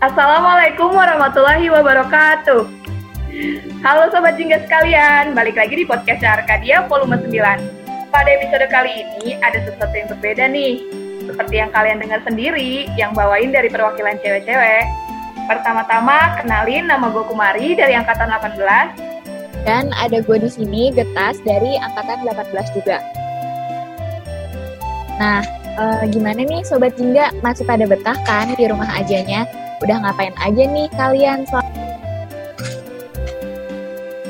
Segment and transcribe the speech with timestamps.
[0.00, 2.64] Assalamualaikum warahmatullahi wabarakatuh.
[3.84, 8.08] Halo Sobat Jingga sekalian, balik lagi di podcast Arkadia volume 9.
[8.08, 10.80] Pada episode kali ini ada sesuatu yang berbeda nih.
[11.28, 14.88] Seperti yang kalian dengar sendiri, yang bawain dari perwakilan cewek-cewek.
[15.44, 19.68] Pertama-tama, kenalin nama gue Kumari dari Angkatan 18.
[19.68, 23.04] Dan ada gue di sini, Getas, dari Angkatan 18 juga.
[25.20, 25.44] Nah,
[25.76, 27.36] uh, gimana nih Sobat Jingga?
[27.44, 29.59] Masih pada betah kan di rumah ajanya?
[29.80, 31.48] Udah ngapain aja nih kalian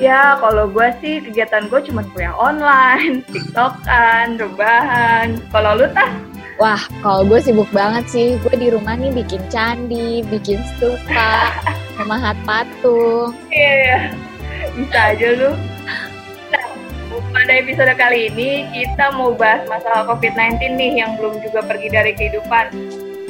[0.01, 5.37] Ya, kalau gue sih kegiatan gue cuma kuliah online, tiktokan, rebahan.
[5.53, 6.09] Kalau lu tah?
[6.57, 8.29] Wah, kalau gue sibuk banget sih.
[8.41, 11.53] Gue di rumah nih bikin candi, bikin stupa,
[12.01, 13.37] memahat patung.
[13.53, 14.03] Iya, yeah,
[14.73, 15.51] bisa aja lu.
[16.49, 16.65] Nah,
[17.37, 22.17] pada episode kali ini kita mau bahas masalah COVID-19 nih yang belum juga pergi dari
[22.17, 22.73] kehidupan.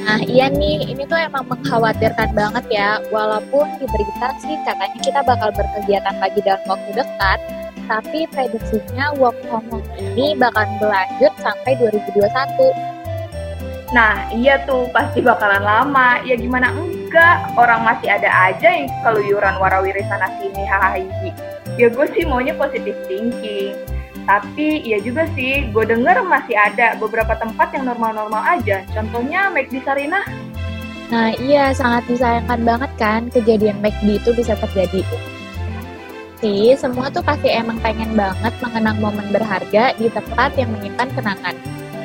[0.01, 2.97] Nah iya nih, ini tuh emang mengkhawatirkan banget ya.
[3.13, 7.39] Walaupun di berita sih katanya kita bakal berkegiatan lagi dalam waktu dekat,
[7.85, 12.27] tapi prediksinya work from home ini bakal berlanjut sampai 2021.
[13.93, 16.23] Nah iya tuh pasti bakalan lama.
[16.25, 21.03] Ya gimana enggak, orang masih ada aja yang keluyuran warawiri sana sini hahaha.
[21.77, 23.77] Ya gue sih maunya positive thinking
[24.25, 28.85] tapi iya juga sih, gue denger masih ada beberapa tempat yang normal-normal aja.
[28.93, 30.25] Contohnya McD Sarinah.
[31.11, 35.03] Nah iya, sangat disayangkan banget kan kejadian McD itu bisa terjadi.
[36.41, 41.53] Sih, semua tuh pasti emang pengen banget mengenang momen berharga di tempat yang menyimpan kenangan.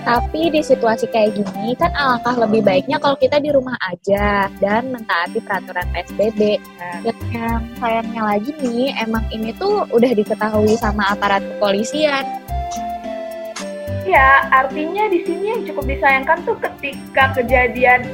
[0.07, 4.95] Tapi di situasi kayak gini kan alangkah lebih baiknya kalau kita di rumah aja dan
[4.95, 6.63] mentaati peraturan PSBB.
[7.03, 12.23] Dan yang sayangnya lagi nih, emang ini tuh udah diketahui sama aparat kepolisian.
[14.07, 18.07] Ya, artinya di sini yang cukup disayangkan tuh ketika kejadian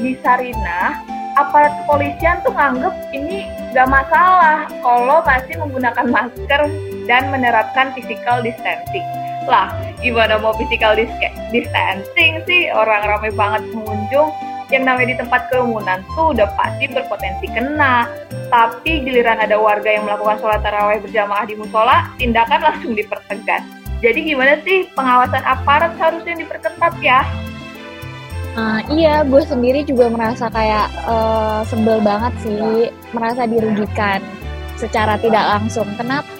[0.00, 0.96] di Sarina,
[1.36, 6.62] aparat kepolisian tuh nganggep ini gak masalah kalau masih menggunakan masker
[7.04, 9.04] dan menerapkan physical distancing.
[9.44, 10.96] Lah, gimana mau physical
[11.52, 12.72] distancing sih?
[12.72, 14.32] Orang ramai banget pengunjung,
[14.72, 18.08] yang namanya di tempat kerumunan tuh udah pasti berpotensi kena.
[18.48, 23.62] Tapi giliran ada warga yang melakukan sholat taraweh berjamaah di musola, tindakan langsung dipertegas.
[24.00, 27.24] Jadi gimana sih pengawasan aparat harusnya diperketat ya?
[28.54, 34.22] Uh, iya, gue sendiri juga merasa kayak uh, sebel banget sih, merasa dirugikan
[34.78, 35.88] secara tidak langsung.
[35.98, 36.30] Kenapa?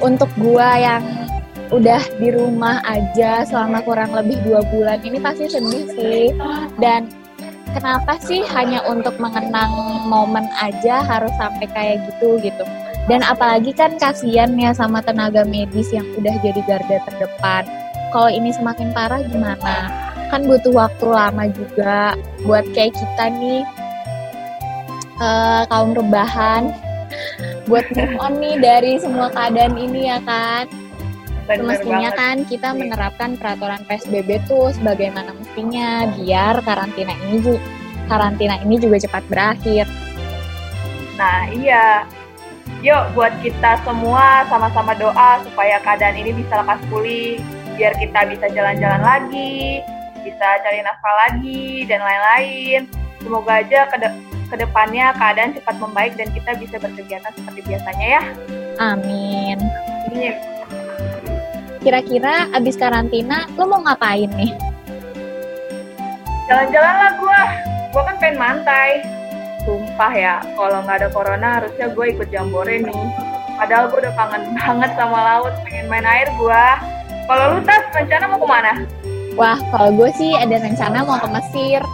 [0.00, 1.04] Untuk gue yang
[1.70, 5.02] udah di rumah aja selama kurang lebih dua bulan.
[5.02, 6.26] Ini pasti sedih sih.
[6.78, 7.10] Dan
[7.74, 9.72] kenapa sih hanya untuk mengenang
[10.06, 12.64] momen aja harus sampai kayak gitu gitu?
[13.06, 17.64] Dan apalagi kan kasihan ya sama tenaga medis yang udah jadi garda terdepan.
[18.10, 19.90] Kalau ini semakin parah gimana?
[20.26, 23.62] Kan butuh waktu lama juga buat kayak kita nih
[25.22, 26.74] uh, kaum rebahan
[27.66, 30.66] buat move on nih dari semua keadaan ini ya kan
[31.46, 37.62] Semestinya kan kita menerapkan peraturan PSBB tuh sebagaimana mestinya biar karantina ini juga
[38.10, 39.86] karantina ini juga cepat berakhir.
[41.14, 42.06] Nah, iya.
[42.82, 47.40] Yuk buat kita semua sama-sama doa supaya keadaan ini bisa lekas pulih,
[47.78, 49.80] biar kita bisa jalan-jalan lagi,
[50.22, 52.80] bisa cari nafkah lagi dan lain-lain.
[53.22, 53.96] Semoga aja ke
[54.46, 58.22] ke depannya keadaan cepat membaik dan kita bisa berkegiatan seperti biasanya ya.
[58.78, 59.58] Amin.
[60.14, 60.55] Iya.
[61.86, 64.50] Kira-kira abis karantina lo mau ngapain nih?
[66.50, 67.40] Jalan-jalan lah gue.
[67.94, 69.06] Gue kan pengen mantai.
[69.62, 73.02] Sumpah ya, kalau nggak ada corona harusnya gue ikut jambore nih.
[73.54, 76.64] Padahal gue udah kangen banget sama laut, pengen main air gue.
[77.30, 78.72] Kalau lu tas rencana mau ke mana?
[79.38, 81.86] Wah, kalau gue sih ada rencana mau ke Mesir.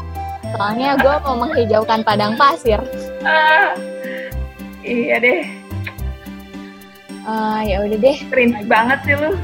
[0.57, 2.81] Soalnya gue mau menghijaukan padang pasir.
[3.29, 3.77] Ah,
[4.81, 5.45] iya deh.
[7.29, 8.17] Uh, ya udah deh.
[8.33, 9.37] Keren banget sih lu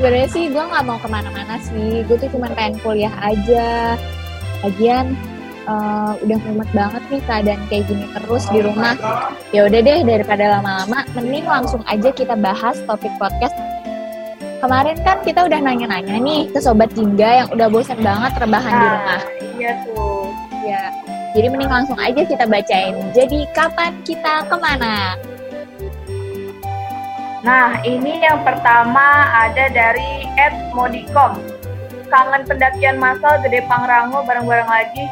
[0.00, 2.00] sebenarnya sih gue nggak mau ke mana-mana sih.
[2.08, 4.00] Gue tuh cuma pengen kuliah aja.
[4.64, 5.12] Lagian
[5.68, 8.96] uh, udah mumet banget nih keadaan kayak gini terus di rumah.
[9.52, 13.52] Ya udah deh daripada lama-lama mending langsung aja kita bahas topik podcast.
[14.64, 18.86] Kemarin kan kita udah nanya-nanya nih ke sobat jingga yang udah bosan banget rebahan di
[18.88, 19.20] rumah.
[19.60, 20.32] iya tuh.
[20.64, 20.88] Ya
[21.36, 22.96] jadi mending langsung aja kita bacain.
[23.12, 25.20] Jadi kapan kita ke mana
[27.40, 31.40] Nah, ini yang pertama ada dari Ed Modicom.
[32.12, 35.04] Kangen pendakian massal Gede Pangrango bareng-bareng lagi.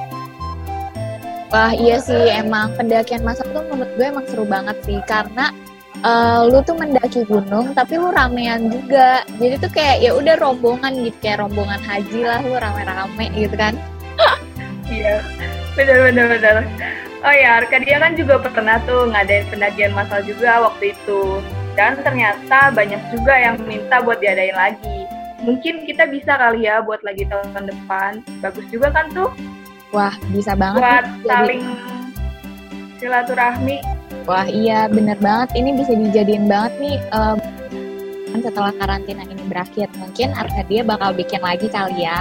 [1.48, 5.48] Wah iya sih emang pendakian massal tuh menurut gue emang seru banget sih karena
[6.04, 10.92] uh, lu tuh mendaki gunung tapi lu ramean juga jadi tuh kayak ya udah rombongan
[11.08, 13.74] gitu kayak rombongan haji lah lu rame-rame gitu kan
[14.92, 15.24] iya
[15.72, 16.56] bener bener bener
[17.24, 21.40] oh ya Arkadia kan juga pernah tuh ngadain pendakian masal juga waktu itu
[21.78, 25.06] dan ternyata banyak juga yang minta buat diadain lagi.
[25.46, 28.18] Mungkin kita bisa kali ya buat lagi tahun depan.
[28.42, 29.30] Bagus juga kan tuh?
[29.94, 31.64] Wah bisa banget buat nih, saling
[32.98, 33.78] silaturahmi.
[34.26, 35.54] Wah iya bener banget.
[35.54, 37.38] Ini bisa dijadiin banget nih um,
[38.42, 39.86] setelah karantina ini berakhir.
[40.02, 42.18] Mungkin Arkadia bakal bikin lagi kali ya.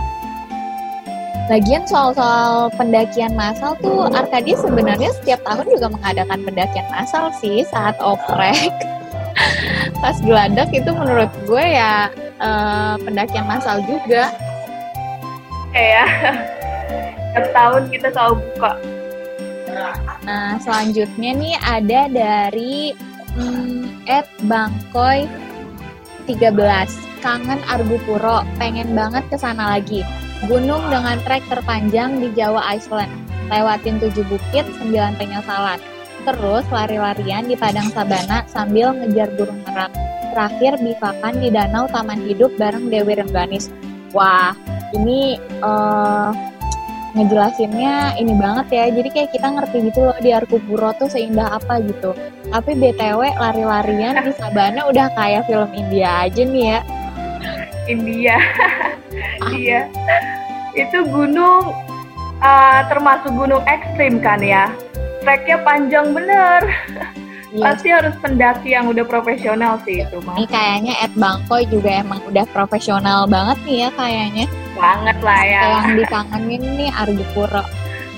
[1.49, 7.97] Lagian soal-soal pendakian massal tuh Arkadia sebenarnya setiap tahun juga mengadakan pendakian massal sih saat
[7.97, 8.69] oprek.
[10.03, 12.09] Pas geladak itu menurut gue ya
[12.41, 14.33] uh, pendakian massal juga.
[15.73, 16.05] Iya.
[17.37, 18.71] Setiap tahun kita selalu buka.
[20.25, 22.97] Nah, selanjutnya nih ada dari
[23.37, 25.29] hmm, Ed Bangkoy
[26.25, 27.05] 13.
[27.17, 30.05] Kangen Argupuro, pengen banget ke sana lagi.
[30.45, 33.09] Gunung dengan trek terpanjang di Jawa Iceland.
[33.49, 35.81] Lewatin tujuh bukit, sembilan penyesalan.
[36.27, 39.95] Terus lari-larian di padang sabana sambil ngejar burung merak.
[40.35, 43.71] Terakhir bivakan di danau Taman Hidup bareng Dewi Rengganis.
[44.11, 44.51] Wah,
[44.91, 46.35] ini uh,
[47.15, 48.85] ngejelasinnya ini banget ya.
[48.91, 52.11] Jadi kayak kita ngerti gitu loh di Arkupuro tuh seindah apa gitu.
[52.51, 56.79] Tapi BTW lari-larian di sabana udah kayak film India aja nih ya.
[57.87, 58.35] India.
[59.55, 59.87] iya.
[60.75, 61.71] Itu gunung
[62.43, 64.67] uh, termasuk gunung ekstrim kan ya.
[65.27, 66.63] Treknya panjang bener.
[67.51, 67.63] Iya.
[67.63, 70.23] Pasti harus pendaki yang udah profesional sih itu.
[70.23, 74.45] Ini kayaknya Ed Bangkoy juga emang udah profesional banget nih ya kayaknya.
[74.79, 75.61] Banget lah ya.
[75.67, 77.63] Yang dikangenin nih Argopuro.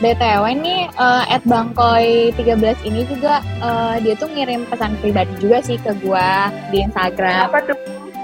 [0.06, 5.66] BTW nih uh, Ed Bangkoy 13 ini juga uh, dia tuh ngirim pesan pribadi juga
[5.66, 7.50] sih ke gua di Instagram.
[7.50, 7.78] Apa tuh?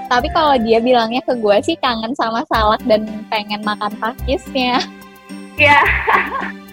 [0.06, 4.78] Tapi kalau dia bilangnya ke gue sih kangen sama salak dan pengen makan pakisnya.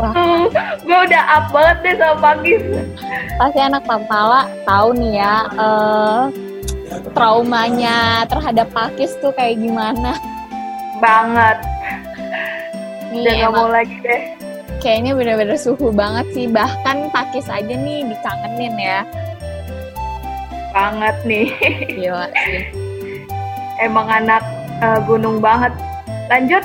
[0.00, 0.10] Iya.
[0.16, 0.44] Hmm,
[0.80, 2.62] gue udah up banget deh sama pakis.
[3.36, 6.22] Pasti anak Pampala tahu nih ya uh,
[7.12, 10.16] traumanya terhadap pakis tuh kayak gimana.
[11.04, 11.60] Banget.
[13.12, 14.22] Nih, udah gak mau lagi deh.
[14.80, 16.48] Kayaknya bener-bener suhu banget sih.
[16.48, 19.04] Bahkan pakis aja nih dikangenin ya
[20.70, 21.46] banget nih.
[21.98, 22.62] Gila sih.
[23.82, 24.42] Emang anak
[24.80, 25.74] uh, gunung banget.
[26.30, 26.62] Lanjut.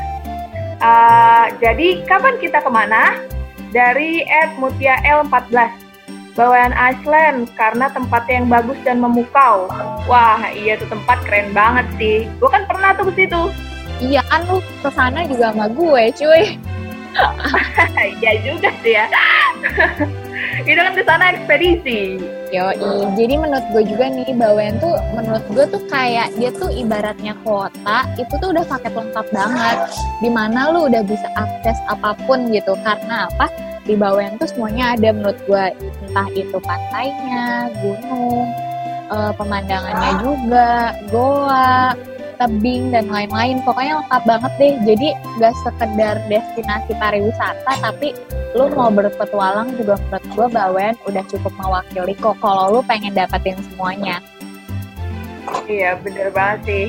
[0.86, 3.18] Uh, jadi kapan kita ke mana?
[3.74, 5.82] Dari Ed Mutia L14.
[6.38, 9.66] Bawaan Iceland karena tempatnya yang bagus dan memukau.
[10.06, 12.30] Wah, iya tuh tempat keren banget sih.
[12.38, 13.42] Gue kan pernah tuh ke situ.
[14.04, 16.44] Iya kan lu ke sana juga sama gue, cuy.
[18.20, 19.08] Iya juga sih ya.
[20.70, 22.20] itu kan ke sana ekspedisi.
[22.56, 22.72] Yo,
[23.20, 28.08] jadi menurut gue juga nih Bawen tuh menurut gue tuh kayak dia tuh ibaratnya kota
[28.16, 29.78] itu tuh udah paket lengkap banget.
[30.24, 32.80] Di mana lu udah bisa akses apa pun gitu.
[32.80, 33.52] Karena apa?
[33.84, 35.64] Di Bawen tuh semuanya ada menurut gue
[36.08, 38.48] entah itu pantainya, gunung,
[39.12, 41.92] uh, pemandangannya juga, goa,
[42.38, 43.64] tebing dan lain-lain.
[43.64, 44.74] Pokoknya lengkap banget deh.
[44.84, 45.08] Jadi
[45.40, 48.12] gak sekedar destinasi pariwisata tapi
[48.56, 53.60] lu mau berpetualang juga menurut gue Bawen udah cukup mewakili kok kalau lu pengen dapetin
[53.72, 54.24] semuanya.
[55.68, 56.86] Iya bener banget sih.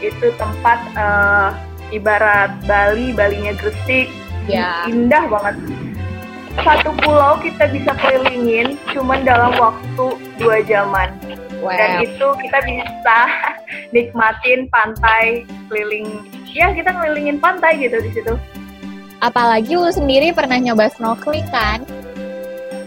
[0.00, 1.52] Itu tempat uh,
[1.92, 4.08] ibarat Bali Balinya Gresik.
[4.48, 4.88] Ya.
[4.90, 5.62] indah banget
[6.58, 10.06] satu pulau kita bisa kelilingin cuman dalam waktu
[10.38, 11.14] dua jaman
[11.60, 11.76] Wow.
[11.76, 13.16] Dan itu kita bisa
[13.94, 16.24] nikmatin pantai keliling.
[16.50, 18.34] Ya kita ngelilingin pantai gitu di situ.
[19.20, 21.84] Apalagi lu sendiri pernah nyoba snorkeling kan?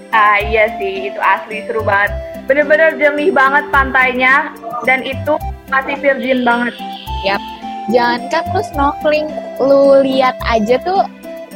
[0.09, 2.17] Ah iya sih, itu asli seru banget.
[2.49, 4.49] Bener-bener jernih banget pantainya
[4.89, 5.37] dan itu
[5.69, 6.73] masih virgin banget.
[7.21, 7.41] Yap.
[7.93, 9.27] Jangankan lu snorkeling,
[9.61, 11.05] lu lihat aja tuh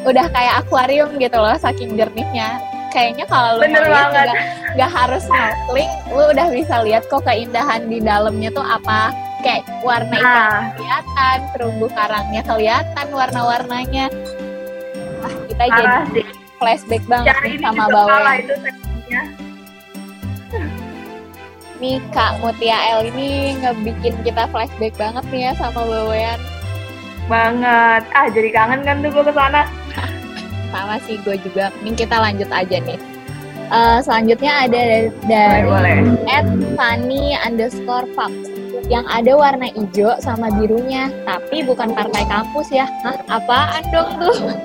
[0.07, 2.63] udah kayak akuarium gitu loh saking jernihnya
[2.95, 4.31] kayaknya kalau lu lihat
[4.79, 9.11] nggak harus snorkeling lu udah bisa lihat kok keindahan di dalamnya tuh apa
[9.43, 10.63] kayak warna ikan nah.
[10.79, 14.07] kelihatan terumbu karangnya kelihatan warna-warnanya
[15.27, 16.25] ah kita Arah jadi sih.
[16.57, 18.33] flashback banget nih sama bawah
[21.77, 26.41] nih Kak Mutia L ini ngebikin kita flashback banget nih ya sama Bawean.
[27.27, 28.01] Banget.
[28.15, 29.67] Ah, jadi kangen kan tuh gue ke sana
[30.71, 31.73] sama sih gue juga.
[31.81, 32.99] Mending kita lanjut aja nih.
[33.67, 35.67] Uh, selanjutnya ada dari
[36.31, 36.47] at
[36.79, 38.31] funny underscore fox
[38.87, 42.87] yang ada warna hijau sama birunya, tapi bukan partai kampus ya.
[43.03, 44.55] Hah, apaan dong tuh?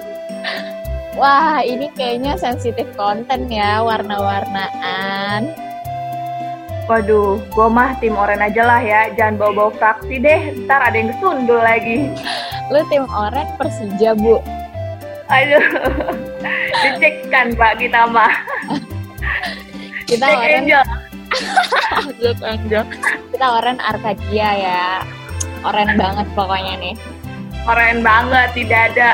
[1.19, 5.51] Wah, ini kayaknya sensitif konten ya, warna-warnaan.
[6.87, 11.11] Waduh, gue mah tim oren aja lah ya, jangan bawa-bawa fraksi deh, ntar ada yang
[11.11, 12.15] kesundul lagi.
[12.71, 14.39] Lu tim oren Persija, Bu?
[15.33, 15.65] Aduh,
[16.85, 18.33] dicekkan Pak kita mah.
[20.05, 20.85] Kita Cek oren Angel.
[22.45, 22.85] Angel.
[23.33, 24.85] Kita oren Arcadia ya.
[25.65, 26.95] Oren banget pokoknya nih.
[27.63, 29.11] Keren banget, tidak ada.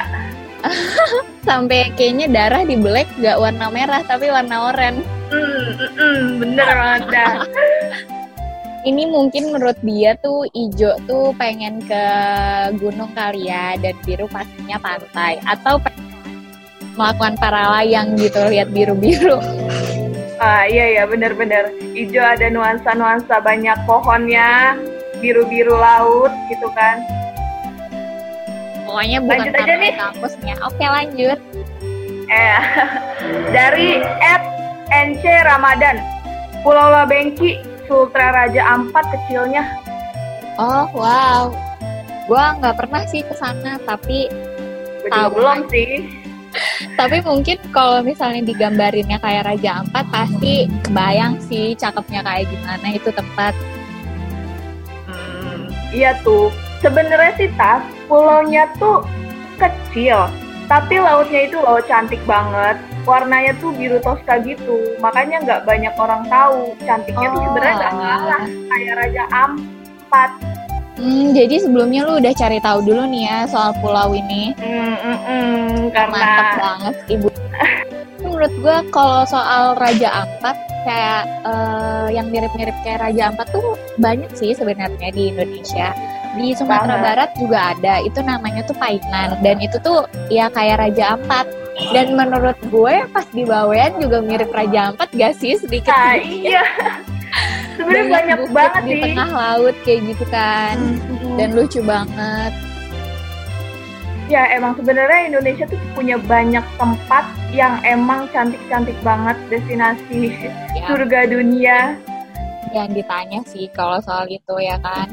[1.46, 5.04] Sampai kayaknya darah di black gak warna merah tapi warna oranye.
[5.28, 7.46] Hmm, mm, mm, bener banget.
[8.86, 12.04] Ini mungkin menurut dia tuh ijo tuh pengen ke
[12.78, 15.82] gunung kali ya dan biru pastinya pantai atau
[16.94, 19.42] melakukan para layang gitu lihat biru-biru.
[20.38, 21.74] Ah iya ya bener-bener.
[21.98, 24.78] Ijo ada nuansa-nuansa banyak pohonnya,
[25.18, 27.02] biru-biru laut gitu kan.
[28.86, 29.94] Pokoknya bukan Lanjut aja nih.
[29.98, 30.54] kampusnya.
[30.62, 31.38] Oke lanjut.
[32.30, 32.60] Eh,
[33.56, 34.42] dari Ed
[34.88, 35.98] NC Ramadan,
[36.62, 39.64] Pulau Labengki, Sultra Raja Ampat kecilnya.
[40.60, 41.50] Oh wow.
[42.28, 44.28] Gua nggak pernah sih ke sana tapi
[45.08, 45.32] Tahu.
[45.32, 46.20] belum sih.
[46.96, 53.08] tapi mungkin kalau misalnya digambarinnya kayak Raja Ampat pasti kebayang sih cakepnya kayak gimana itu
[53.12, 53.52] tempat.
[55.08, 56.52] Hmm, iya tuh.
[56.78, 59.02] Sebenarnya sih tas, pulaunya tuh
[59.58, 60.30] kecil,
[60.70, 62.78] tapi lautnya itu loh cantik banget.
[63.08, 66.76] Warnanya tuh biru toska gitu, makanya nggak banyak orang tahu.
[66.84, 70.30] Cantiknya tuh sebenarnya nggak Oh, kalah kayak Raja Ampat.
[70.98, 74.52] Hmm, jadi sebelumnya lu udah cari tahu dulu nih ya soal pulau ini.
[74.60, 77.28] Hmm, mm, mm, karena Mantap banget ibu.
[78.22, 84.30] Menurut gue kalau soal Raja Ampat kayak eh, yang mirip-mirip kayak Raja Ampat tuh banyak
[84.34, 85.94] sih sebenarnya di Indonesia.
[86.34, 86.98] Di Sumatera.
[86.98, 88.02] Barat juga ada.
[88.02, 91.46] Itu namanya tuh Painan dan itu tuh ya kayak Raja Ampat.
[91.88, 95.88] Dan menurut gue pas di Bawean juga mirip Raja Ampat gak sih sedikit?
[95.88, 96.62] Ah, iya.
[97.76, 99.02] Sebenarnya banyak banget di sih.
[99.04, 100.74] tengah laut kayak gitu kan.
[100.76, 101.36] Mm-mm.
[101.36, 102.52] Dan lucu banget.
[104.28, 110.36] ya emang sebenarnya Indonesia tuh punya banyak tempat yang emang cantik-cantik banget destinasi
[110.70, 111.96] Ya, surga dunia.
[112.68, 115.08] yang ditanya sih kalau soal itu ya kan.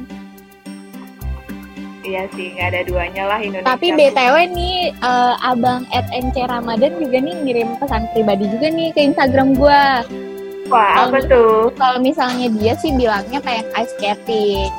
[2.06, 3.74] Iya sih, nggak ada duanya lah Indonesia.
[3.74, 8.94] Tapi BTW nih eh, Abang at NC Ramadan juga nih ngirim pesan pribadi juga nih
[8.94, 10.06] ke Instagram gua.
[10.70, 11.74] Wah, apa tuh?
[11.78, 14.70] Kalau misalnya dia sih bilangnya pengen ice skating.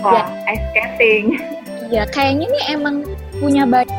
[0.00, 1.24] Wah, ice skating.
[1.92, 3.04] Iya, kayaknya nih emang
[3.36, 3.92] punya banyak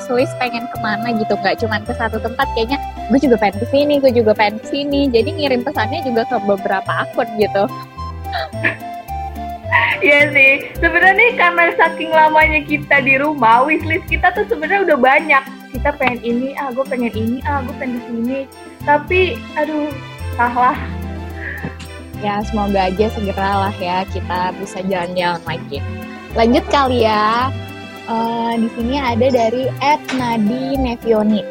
[0.00, 2.48] Swiss pengen ke mana gitu, nggak cuma ke satu tempat.
[2.56, 2.80] Kayaknya
[3.12, 5.08] gue juga pengen ke sini, gue juga pengen ke sini.
[5.12, 7.64] Jadi ngirim pesannya juga ke beberapa akun gitu.
[10.02, 10.52] Iya sih.
[10.82, 15.44] Sebenarnya karena saking lamanya kita di rumah, wishlist kita tuh sebenarnya udah banyak.
[15.70, 18.40] Kita pengen ini, ah gue pengen ini, ah gue pengen sini.
[18.82, 19.88] Tapi, aduh,
[20.34, 20.74] salah.
[22.22, 25.78] Ya semoga aja segera lah ya kita bisa jalan-jalan lagi.
[26.38, 27.50] Lanjut kali ya.
[28.06, 31.42] Eh, di sini ada dari Ed Nadi Nevioni.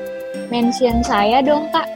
[0.48, 1.88] Mention saya dong kak.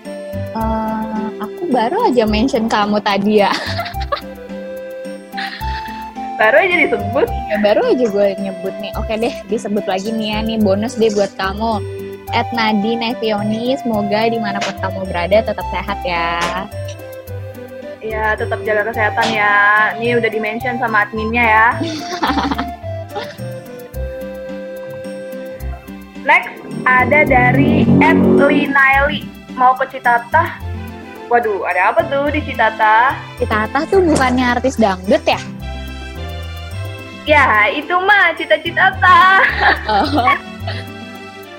[0.55, 3.51] Eh, aku baru aja mention kamu tadi ya.
[6.35, 7.27] Baru aja disebut.
[7.47, 8.91] ya baru aja gue nyebut nih.
[8.99, 11.79] Oke deh disebut lagi nih ya nih bonus deh buat kamu.
[12.35, 13.79] Ed Nadi Nevioni.
[13.79, 16.67] Semoga di mana pun kamu berada tetap sehat ya.
[18.03, 19.53] Ya, tetap jaga kesehatan ya.
[19.97, 21.67] Ini udah di-mention sama adminnya ya.
[26.27, 29.25] Next, ada dari Ed Linaeli.
[29.55, 30.59] Mau ke Citata?
[31.31, 33.15] Waduh, ada apa tuh di Citata?
[33.41, 35.41] Kita tuh bukannya artis dangdut ya?
[37.25, 39.41] Ya, itu mah cita-citata.
[39.89, 40.29] Oh.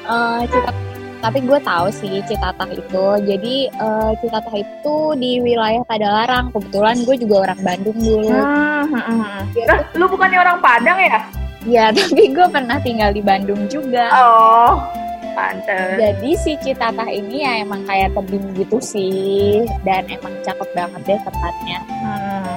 [0.07, 0.71] Eh, cita
[1.19, 3.07] tapi gue tahu sih Citatah itu.
[3.27, 6.55] Jadi eh, Citatah itu di wilayah Padalarang.
[6.55, 8.31] Kebetulan gue juga orang Bandung dulu.
[8.31, 9.41] Hmm, hmm, hmm.
[9.59, 11.21] Ya, lu bukannya orang Padang ya?
[11.67, 14.07] ya, tapi gue pernah tinggal di Bandung juga.
[14.15, 14.87] Oh,
[15.35, 15.99] pantes.
[15.99, 19.67] Jadi si Citatah ini ya emang kayak tebing gitu sih.
[19.83, 21.79] Dan emang cakep banget deh tempatnya.
[21.91, 22.57] Hmm,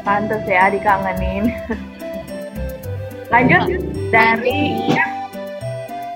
[0.00, 1.52] pantes ya dikangenin.
[3.26, 3.82] Lanjut
[4.14, 4.78] dari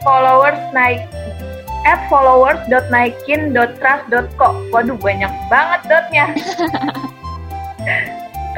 [0.06, 1.02] followers naik
[1.82, 6.26] at followers.naikin.trust.co Waduh banyak banget dotnya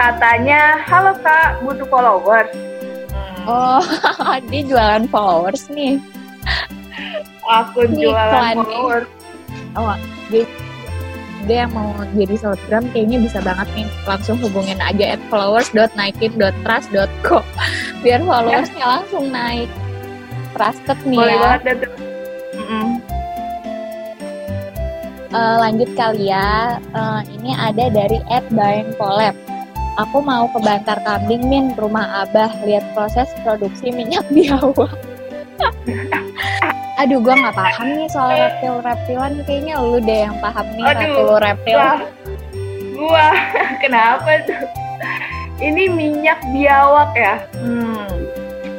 [0.00, 2.48] Katanya, halo kak, butuh followers
[3.12, 3.84] Hmm, Oh,
[4.48, 5.98] dia jualan followers nih.
[7.44, 8.64] Akun ini jualan nih.
[8.64, 9.04] followers
[9.76, 9.92] Oh,
[10.32, 10.48] dia,
[11.44, 13.84] dia yang mau jadi selebgram kayaknya bisa banget nih.
[14.08, 17.42] Langsung hubungin aja at followers.naikin.trust.co
[18.02, 19.70] biar followersnya langsung naik.
[20.52, 21.42] Trusted nih Boleh ya.
[21.62, 21.88] banget.
[25.32, 26.76] Eh, lanjut kali ya.
[26.92, 29.32] Eh, ini ada dari at Baeng Polep.
[30.00, 34.92] Aku mau ke Bantar Kambing Min, rumah Abah, lihat proses produksi minyak biawak.
[37.00, 39.32] Aduh, gue nggak paham nih soal reptil-reptilan.
[39.48, 41.80] Kayaknya lu deh yang paham nih Aduh, reptil reptil.
[42.92, 43.26] Gua
[43.82, 44.81] kenapa tuh?
[45.62, 47.34] Ini minyak biawak ya?
[47.54, 48.02] Hmm,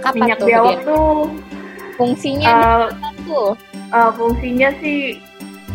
[0.03, 0.47] Kapan minyak tuh?
[0.51, 0.83] biawak Din?
[0.83, 1.15] tuh
[1.95, 3.49] Fungsinya uh, apa tuh?
[3.93, 5.21] uh, fungsinya sih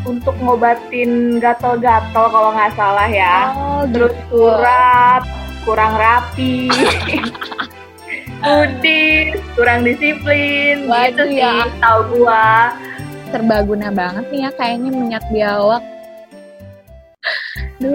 [0.04, 3.56] untuk ngobatin gatel-gatel kalau nggak salah ya.
[3.56, 4.28] Oh, Terus gitu.
[4.36, 5.22] kurap,
[5.64, 6.68] kurang rapi,
[8.44, 11.40] kudis, kurang disiplin, gitu Waduh, sih.
[11.40, 11.54] ya.
[11.80, 12.74] Tahu gua.
[13.28, 15.82] Serbaguna banget nih ya kayaknya minyak biawak.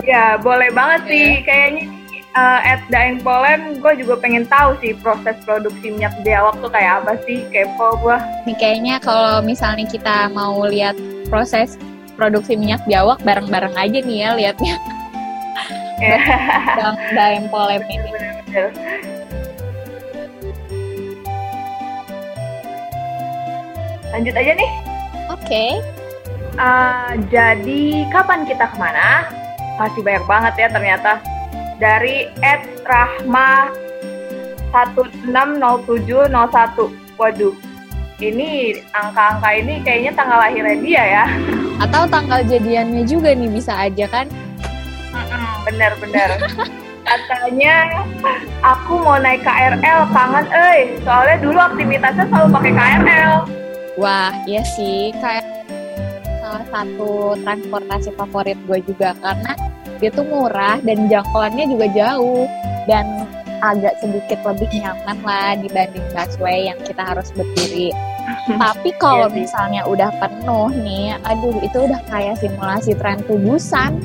[0.06, 1.12] Ya, boleh banget Oke.
[1.12, 1.30] sih.
[1.44, 1.84] Kayaknya
[2.34, 7.06] uh, at Daeng Polen, gue juga pengen tahu sih proses produksi minyak biawak tuh kayak
[7.06, 7.46] apa sih.
[7.50, 8.18] Kepo gue.
[8.50, 10.98] Nih kayaknya kalau misalnya kita mau lihat
[11.30, 11.78] proses
[12.14, 14.78] produksi minyak biawak bareng-bareng aja nih ya lihatnya
[16.78, 18.12] Bang Daem Polem ini.
[24.14, 24.72] Lanjut aja nih.
[25.34, 25.66] Oke.
[26.54, 29.26] Uh, jadi kapan kita ke mana?
[29.82, 31.18] Masih banyak banget ya ternyata.
[31.82, 33.70] Dari Ed Rahma
[34.74, 36.90] 160701.
[37.18, 37.54] Waduh.
[38.22, 41.28] Ini angka-angka ini kayaknya tanggal lahirnya dia ya.
[41.84, 44.32] Atau tanggal jadiannya juga nih bisa aja kan?
[45.68, 46.40] Bener-bener.
[47.04, 48.00] Katanya
[48.64, 53.44] aku mau naik KRL kangen eh soalnya dulu aktivitasnya selalu pakai KRL.
[54.00, 55.44] Wah, iya sih kayak
[56.40, 59.52] salah satu transportasi favorit gue juga karena
[60.04, 62.44] dia tuh murah dan jangkauannya juga jauh
[62.92, 63.24] dan
[63.64, 67.96] agak sedikit lebih nyaman lah dibanding busway yang kita harus berdiri.
[68.60, 69.40] Tapi kalau Iya sih.
[69.48, 73.96] misalnya udah penuh nih, aduh itu udah kayak simulasi tren tubusan.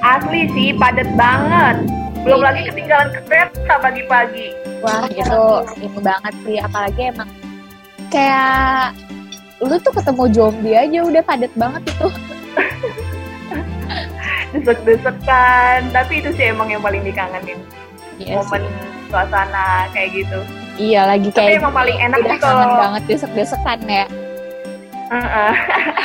[0.00, 1.84] Asli sih padat banget.
[2.24, 2.46] Belum Iya.
[2.48, 4.48] lagi ketinggalan kereta pagi-pagi.
[4.80, 5.44] Wah itu
[5.76, 7.28] ini banget sih, apalagi emang
[8.08, 8.96] kayak
[9.60, 12.08] lu tuh ketemu zombie aja udah padat banget itu.
[14.52, 15.90] Desek-desekan.
[15.90, 17.60] Tapi itu sih emang yang paling dikangenin.
[18.16, 18.72] Iya Momen sih.
[19.08, 20.38] suasana kayak gitu.
[20.76, 24.04] Iya lagi Tapi kayak emang paling enak udah sih kalau kangen banget desek-desekan ya.
[25.10, 25.52] Heeh.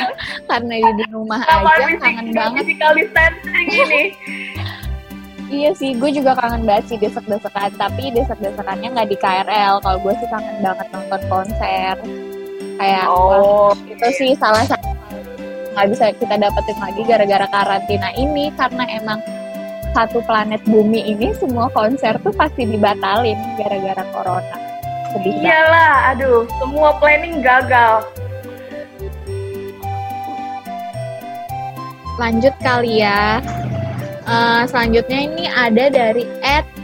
[0.50, 2.62] Karena di di rumah Sama aja kangen banget.
[2.62, 4.02] physical distancing ini.
[5.46, 7.70] Iya sih, gue juga kangen banget sih desek-desekan.
[7.72, 9.78] Tapi desek-desekannya nggak di KRL.
[9.78, 11.94] Kalau gue sih kangen banget nonton konser.
[12.76, 14.90] Kayak Oh, itu sih salah satu
[15.76, 19.20] nggak bisa kita dapetin lagi gara-gara karantina ini karena emang
[19.92, 24.56] satu planet bumi ini semua konser tuh pasti dibatalin gara-gara corona.
[25.12, 25.52] Sedih banget.
[25.52, 25.94] iyalah.
[26.16, 28.04] Aduh, semua planning gagal.
[32.16, 33.44] Lanjut kali ya.
[34.26, 36.24] Eh, selanjutnya ini ada dari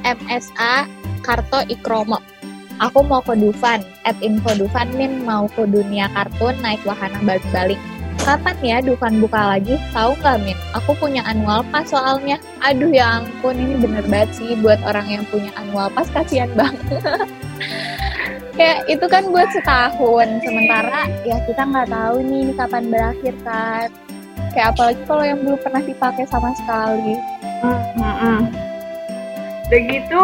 [0.04, 0.84] @msa
[1.24, 2.20] Karto Ikromo.
[2.80, 7.78] Aku mau ke Dufan, at info Dufan Min mau ke dunia kartun naik wahana baling-baling.
[8.22, 9.74] Kapan ya Dufan buka lagi?
[9.90, 10.54] Tahu nggak Min?
[10.78, 12.38] Aku punya annual pass soalnya.
[12.62, 17.02] Aduh ya ampun, ini bener banget sih buat orang yang punya annual pass kasihan banget.
[18.58, 23.88] Kayak itu kan buat setahun, sementara ya kita nggak tahu nih ini kapan berakhir kan.
[24.54, 27.18] Kayak apalagi kalau yang belum pernah dipakai sama sekali.
[29.66, 30.22] Begitu,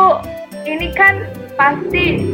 [0.71, 1.27] ini kan
[1.59, 2.31] pasti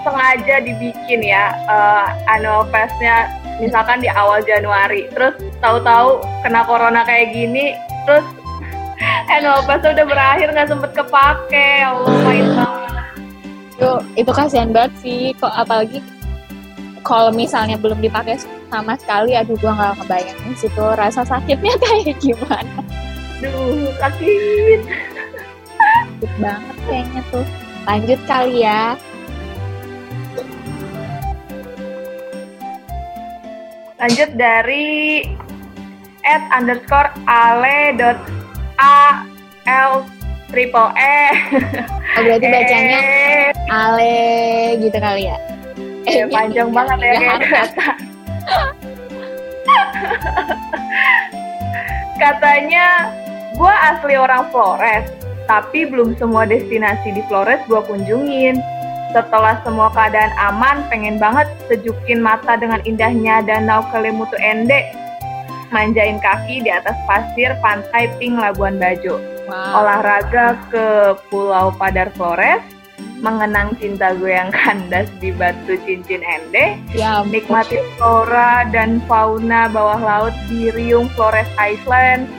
[0.00, 3.28] sengaja dibikin ya eh, annual pass-nya
[3.60, 7.76] misalkan di awal Januari, terus tahu-tahu kena corona kayak gini,
[8.08, 8.24] terus
[9.32, 12.92] annual pass udah berakhir nggak sempet kepake, ya Allah main banget.
[13.76, 15.32] Itu, itu kasihan banget sih.
[15.36, 16.00] Kok apalagi
[17.04, 22.80] kalau misalnya belum dipakai sama sekali, aduh gua nggak ngebayangin situ rasa sakitnya kayak gimana.
[23.40, 24.80] Duh, sakit.
[25.80, 27.46] Sakit banget kayaknya tuh.
[27.88, 29.00] Lanjut kali ya.
[34.00, 35.28] Lanjut dari
[36.24, 38.16] at underscore ale dot
[38.80, 39.24] a
[39.68, 40.04] l
[40.48, 41.20] triple e.
[42.16, 44.14] Oh, berarti bacanya Eh, ale
[44.80, 45.36] gitu kali ya.
[46.08, 47.88] eh, panjang banget ya nggak kayak kata.
[52.16, 52.86] Katanya,
[53.56, 55.08] gue asli orang Flores,
[55.48, 58.60] tapi belum semua destinasi di Flores gue kunjungin.
[59.10, 64.86] Setelah semua keadaan aman, pengen banget sejukin mata dengan indahnya Danau Kelimutu Ende.
[65.74, 69.18] Manjain kaki di atas pasir pantai Pink Labuan Bajo.
[69.50, 69.82] Wow.
[69.82, 70.86] Olahraga ke
[71.26, 72.62] Pulau Padar Flores,
[73.18, 79.98] mengenang cinta gue yang kandas di batu cincin Ende, Ya, nikmati flora dan fauna bawah
[79.98, 82.30] laut di Riung Flores Iceland,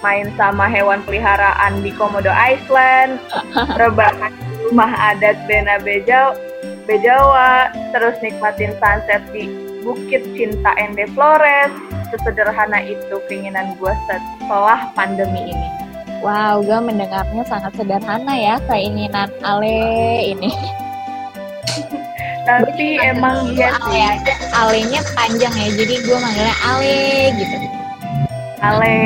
[0.00, 3.20] main sama hewan peliharaan di Komodo Island,
[3.80, 6.34] rebahan rumah adat Bena Bejau,
[6.88, 9.46] bejawa, terus nikmatin sunset di
[9.84, 11.70] Bukit Cinta Ende Flores.
[12.08, 15.68] Sesederhana itu keinginan gue setelah pandemi ini.
[16.24, 19.78] Wow, gue mendengarnya sangat sederhana ya keinginan Ale
[20.34, 20.50] ini.
[22.48, 24.00] Tapi emang dia sih.
[24.00, 27.00] Ale, alenya panjang ya, jadi gue manggilnya Ale
[27.36, 27.56] gitu.
[28.64, 28.96] Ale.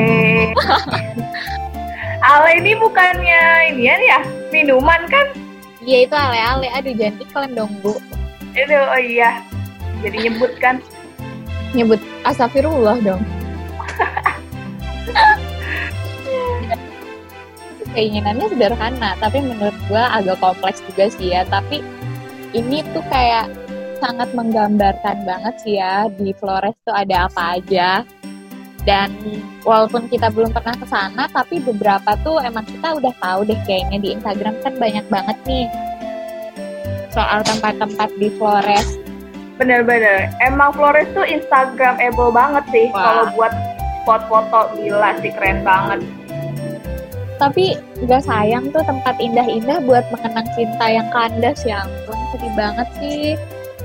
[2.31, 3.43] Ale ini bukannya
[3.75, 4.23] ini ya,
[4.55, 5.42] minuman kan?
[5.83, 7.99] Iya itu ale-ale, aduh jangan iklan dong bu.
[8.55, 9.43] Itu oh iya,
[9.99, 10.79] jadi nyebut kan?
[11.75, 13.19] Nyebut astagfirullah dong.
[17.93, 21.43] Keinginannya sederhana, tapi menurut gue agak kompleks juga sih ya.
[21.51, 21.83] Tapi
[22.55, 23.51] ini tuh kayak
[23.99, 28.03] sangat menggambarkan banget sih ya di Flores tuh ada apa aja
[28.83, 29.15] dan
[29.63, 33.97] walaupun kita belum pernah ke sana tapi beberapa tuh emang kita udah tahu deh kayaknya
[33.99, 35.67] di Instagram kan banyak banget nih
[37.13, 38.97] soal tempat-tempat di Flores.
[39.61, 42.89] Bener-bener emang Flores tuh Instagramable banget sih.
[42.89, 43.53] Kalau buat
[44.03, 46.01] spot foto gila sih keren banget.
[47.37, 51.61] Tapi nggak sayang tuh tempat indah-indah buat mengenang cinta yang kandas.
[51.63, 53.37] Ya ampun sedih banget sih.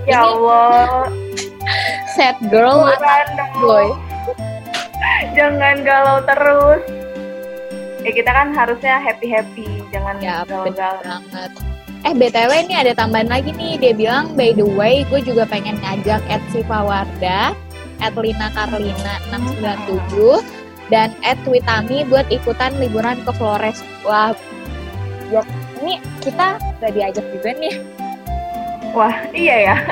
[0.09, 1.13] Ya Allah.
[2.17, 2.89] Sad girl
[3.61, 3.93] boy
[5.37, 6.83] jangan galau terus.
[8.07, 11.03] Ya kita kan harusnya happy happy jangan ya, galau-galau.
[11.03, 11.51] banget.
[12.07, 13.75] Eh btw ini ada tambahan lagi nih.
[13.77, 17.53] Dia bilang by the way gue juga pengen ngajak at Siva Warda
[17.99, 20.47] at Lina Karlina 697
[20.95, 23.83] dan at Witami buat ikutan liburan ke Flores.
[24.07, 24.31] Wah
[25.29, 25.43] ya
[25.83, 27.75] ini kita udah diajak juga nih.
[28.95, 29.77] Wah iya ya.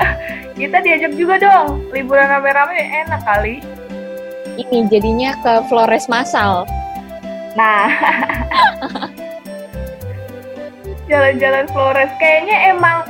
[0.57, 1.85] Kita diajak juga dong.
[1.93, 3.61] Liburan rame-rame enak kali
[4.57, 6.65] ini jadinya ke Flores Masal.
[7.57, 7.89] Nah,
[11.09, 13.05] jalan-jalan Flores kayaknya emang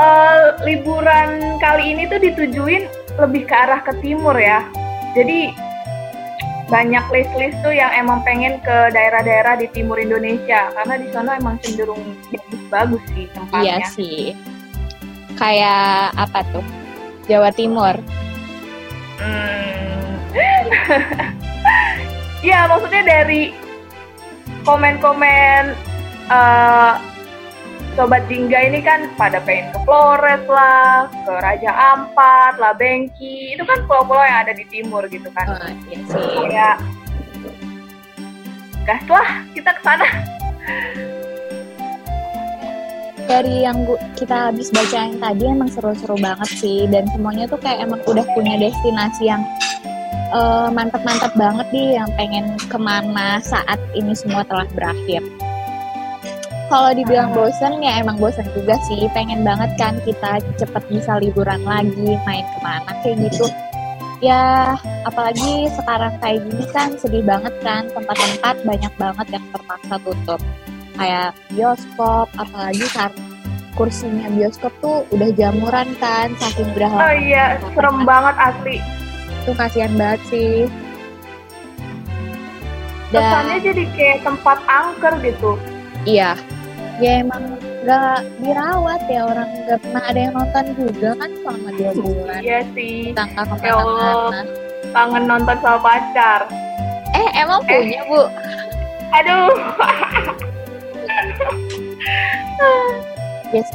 [0.00, 4.64] uh, liburan kali ini tuh ditujuin lebih ke arah ke timur ya.
[5.16, 5.52] Jadi
[6.66, 11.62] banyak list-list tuh yang emang pengen ke daerah-daerah di timur Indonesia karena di sana emang
[11.62, 13.62] cenderung bagus-bagus sih tempatnya.
[13.62, 14.20] Iya sih.
[15.38, 16.64] Kayak apa tuh?
[17.30, 17.94] Jawa Timur.
[19.18, 19.75] Hmm,
[22.46, 23.54] ya maksudnya dari
[24.66, 25.74] komen-komen
[26.30, 26.98] uh,
[27.96, 33.64] sobat Jingga ini kan pada pengen ke Flores lah, ke Raja Ampat, lah Bengki, itu
[33.64, 35.48] kan pulau-pulau yang ada di timur gitu kan.
[35.48, 36.36] Oh, iya sih.
[36.52, 36.70] Ya,
[38.84, 40.08] gas lah kita ke sana.
[43.26, 47.58] Dari yang gua, kita habis baca yang tadi emang seru-seru banget sih dan semuanya tuh
[47.58, 49.42] kayak emang udah punya destinasi yang
[50.32, 55.22] uh, mantap-mantap banget nih yang pengen ke mana saat ini semua telah berakhir.
[56.66, 59.06] Kalau dibilang bosen ya emang bosen juga sih.
[59.14, 63.46] Pengen banget kan kita cepet bisa liburan lagi, main ke mana kayak gitu.
[64.18, 64.74] Ya
[65.06, 70.40] apalagi sekarang kayak gini kan sedih banget kan tempat-tempat banyak banget yang terpaksa tutup.
[70.96, 73.24] Kayak bioskop, apalagi karena
[73.76, 76.98] kursinya bioskop tuh udah jamuran kan saking berapa.
[76.98, 78.80] Oh iya, serem banget asli
[79.46, 80.66] itu kasihan banget sih.
[83.14, 85.54] Dan kesannya jadi kayak tempat angker gitu.
[86.02, 86.34] Iya.
[86.98, 87.54] Ya emang
[87.86, 92.40] nggak dirawat ya orang nggak pernah ada yang nonton juga kan selama dua bulan.
[92.42, 94.42] iya sih tangka ke mana-mana
[94.90, 96.50] kangen nonton sama pacar.
[97.14, 97.78] Eh emang eh.
[97.78, 98.22] punya bu?
[99.14, 99.54] Aduh.
[103.54, 103.70] Yes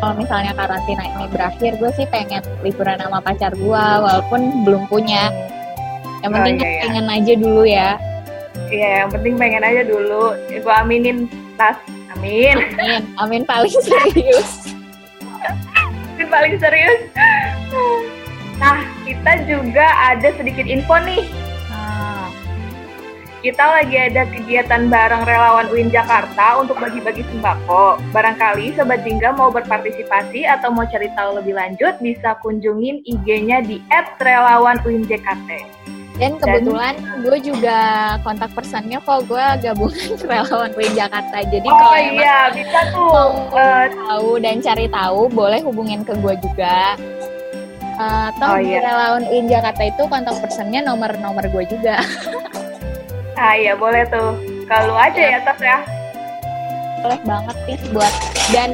[0.00, 5.30] kalau misalnya karantina ini berakhir gue sih pengen liburan sama pacar gue walaupun belum punya.
[6.24, 6.82] Yang oh, penting oh, iya, iya.
[6.88, 7.90] pengen aja dulu ya.
[8.70, 10.24] Iya yang penting pengen aja dulu.
[10.48, 11.28] Gue aminin
[11.60, 11.78] tas.
[12.16, 12.56] Amin.
[12.56, 13.02] Amin.
[13.20, 14.72] Amin paling serius.
[16.14, 17.10] Amin paling serius.
[18.56, 21.43] Nah kita juga ada sedikit info nih
[23.44, 28.00] kita lagi ada kegiatan bareng relawan UIN Jakarta untuk bagi-bagi sembako.
[28.08, 33.84] Barangkali Sobat Jingga mau berpartisipasi atau mau cari tahu lebih lanjut, bisa kunjungin IG-nya di
[34.16, 35.28] @relawanuinjkt.
[36.16, 37.78] Dan kebetulan Dan, gue juga
[38.24, 41.36] kontak personnya kok gue gabungan relawan UIN Jakarta.
[41.44, 46.16] Jadi oh kalau iya, bisa tuh mau uh, tahu dan cari tahu, boleh hubungin ke
[46.16, 46.96] gue juga.
[47.94, 48.80] Uh, toh oh, iya.
[48.80, 52.00] relawan UIN Jakarta itu kontak personnya nomor-nomor gue juga.
[53.34, 54.38] Ah iya boleh tuh.
[54.70, 55.78] Kalau aja ya tas ya.
[57.04, 58.14] Boleh banget sih buat
[58.52, 58.70] dan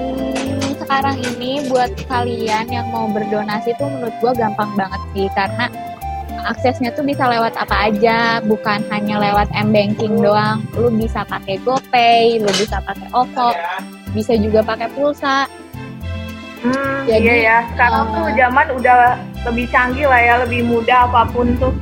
[0.79, 5.66] sekarang ini buat kalian yang mau berdonasi tuh menurut gue gampang banget sih karena
[6.46, 10.64] aksesnya tuh bisa lewat apa aja, bukan hanya lewat m-banking doang.
[10.73, 13.51] Lu bisa pakai GoPay, lu bisa pakai OVO,
[14.16, 15.44] bisa juga pakai pulsa.
[16.61, 18.96] Hmm, Jadi, iya ya, sekarang uh, tuh zaman udah
[19.49, 21.73] lebih canggih lah ya, lebih mudah apa pun tuh.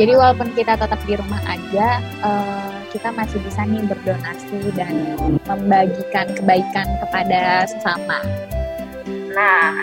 [0.00, 5.12] Jadi walaupun kita tetap di rumah aja, uh, kita masih bisa nih berdonasi dan
[5.44, 8.24] membagikan kebaikan kepada sesama.
[9.36, 9.76] Nah,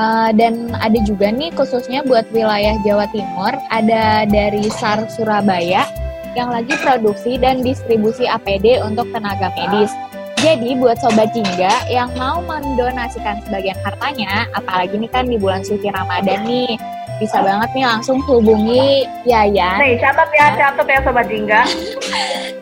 [0.00, 5.84] uh, dan ada juga nih khususnya buat wilayah Jawa Timur, ada dari SAR Surabaya
[6.32, 9.92] yang lagi produksi dan distribusi APD untuk tenaga medis.
[10.40, 15.86] Jadi buat sobat jingga yang mau mendonasikan sebagian hartanya, apalagi ini kan di bulan suci
[15.86, 16.74] Ramadan nih,
[17.22, 19.78] bisa banget nih langsung hubungi Yayan.
[19.78, 21.62] Nih, catat ya, catat ya Sobat Jingga.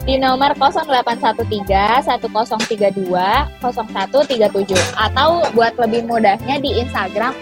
[0.05, 3.05] di nomor 0813 1032
[3.62, 7.37] 0137 atau buat lebih mudahnya di Instagram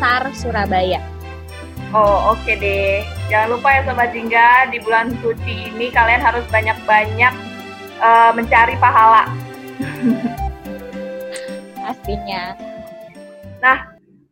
[0.00, 1.00] @sar_surabaya.
[1.94, 2.94] Oh oke okay deh.
[3.30, 7.34] Jangan lupa ya Sobat Jingga, di bulan suci ini kalian harus banyak-banyak
[8.02, 9.30] uh, mencari pahala.
[11.84, 12.56] Pastinya.
[13.62, 13.78] Nah,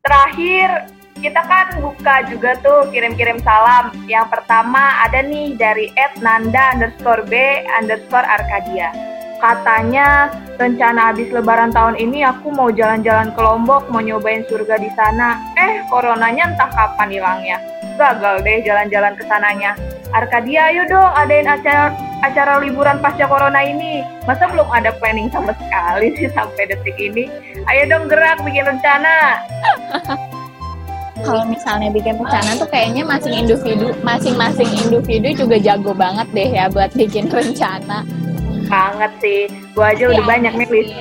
[0.05, 0.93] terakhir
[1.23, 3.95] kita kan buka juga tuh kirim-kirim salam.
[4.11, 8.91] Yang pertama ada nih dari @nanda underscore b underscore arkadia.
[9.39, 14.91] Katanya rencana habis lebaran tahun ini aku mau jalan-jalan ke Lombok, mau nyobain surga di
[14.95, 15.39] sana.
[15.59, 17.59] Eh, coronanya entah kapan hilangnya.
[17.99, 19.79] Gagal deh jalan-jalan ke sananya.
[20.15, 21.91] Arkadia, ayo dong adain acara
[22.23, 24.07] acara liburan pasca corona ini.
[24.31, 27.27] Masa belum ada planning sama sekali sih sampai detik ini?
[27.67, 29.43] Ayo dong gerak bikin rencana.
[31.21, 36.73] kalau misalnya bikin rencana tuh kayaknya masing individu masing-masing individu juga jago banget deh ya
[36.73, 38.01] buat bikin rencana.
[38.73, 39.41] Banget sih.
[39.77, 40.93] Gua aja ya, udah banyak nih list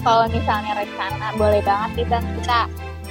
[0.00, 2.60] kalau misalnya rencana boleh banget nih dan kita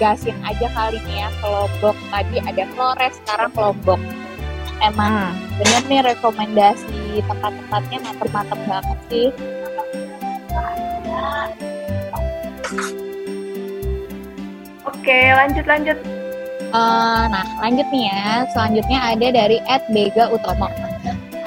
[0.02, 1.96] gasin aja kali nih ya kelompok.
[2.10, 4.00] Tadi ada Flores sekarang kelompok.
[4.82, 5.62] Emang hmm.
[5.62, 9.30] bener nih rekomendasi tempat-tempatnya mantep-mantep banget sih.
[14.86, 16.17] Oke, lanjut lanjut.
[16.76, 18.44] Uh, nah, lanjut nih ya.
[18.52, 20.68] Selanjutnya ada dari Ed Bega Utomo.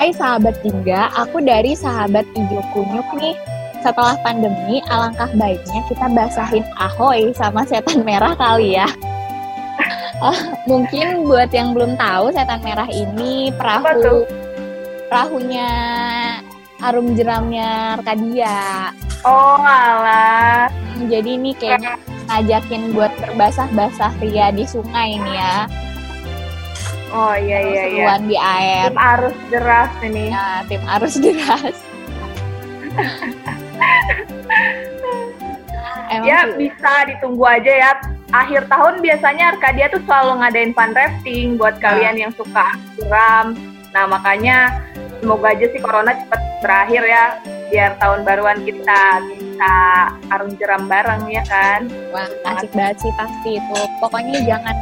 [0.00, 3.36] Hai sahabat Jingga, aku dari sahabat Ijo Kunyuk nih.
[3.84, 8.88] Setelah pandemi, alangkah baiknya kita basahin ahoy sama setan merah kali ya.
[10.24, 14.24] Uh, mungkin buat yang belum tahu setan merah ini perahu
[15.12, 15.68] perahunya
[16.80, 18.96] arum jeramnya Arkadia.
[19.20, 20.72] Oh alah.
[21.12, 25.66] Jadi ini kayaknya ngajakin buat berbasah-basah ria di sungai ini ya.
[27.10, 28.14] Oh iya iya iya.
[28.22, 28.94] di air.
[28.94, 30.30] Tim arus deras ini.
[30.30, 31.74] Ya, tim arus deras.
[36.10, 36.66] Emang ya sih.
[36.66, 37.90] bisa ditunggu aja ya.
[38.30, 41.82] Akhir tahun biasanya Arkadia tuh selalu ngadain fun rafting buat nah.
[41.90, 43.58] kalian yang suka jeram.
[43.90, 44.78] Nah makanya
[45.18, 49.22] semoga aja sih corona cepat berakhir ya biar tahun baruan kita
[49.60, 51.84] bisa arung jeram bareng ya kan?
[52.16, 53.80] Wah asik banget sih pasti itu.
[54.00, 54.72] Pokoknya jangan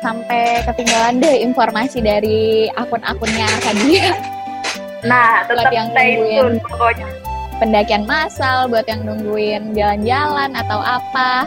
[0.00, 4.12] sampai ketinggalan deh informasi dari akun-akunnya Arkadia
[5.04, 7.08] nah tetap yang stay tune pokoknya.
[7.60, 11.44] Pendakian massal buat yang nungguin jalan-jalan atau apa.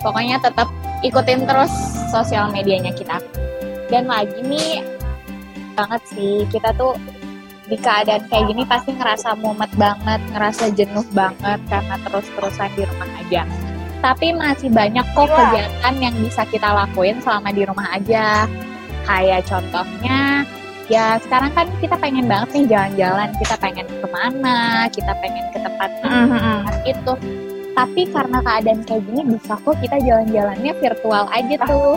[0.00, 0.72] Pokoknya tetap
[1.04, 1.72] ikutin terus
[2.08, 3.20] sosial medianya kita.
[3.92, 4.80] Dan lagi nih
[5.76, 6.96] banget sih kita tuh
[7.70, 13.10] di keadaan kayak gini pasti ngerasa mumet banget, ngerasa jenuh banget karena terus-terusan di rumah
[13.22, 13.42] aja.
[14.02, 15.36] Tapi masih banyak kok iya.
[15.38, 18.50] kegiatan yang bisa kita lakuin selama di rumah aja.
[19.06, 20.42] Kayak contohnya,
[20.90, 25.58] ya sekarang kan kita pengen banget nih jalan-jalan, kita pengen ke mana, kita pengen ke
[25.62, 26.58] tempat mm -hmm.
[26.84, 27.12] itu.
[27.70, 31.94] Tapi karena keadaan kayak gini bisa kok kita jalan-jalannya virtual aja tuh.